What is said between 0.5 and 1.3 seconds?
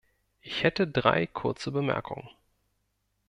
hätte drei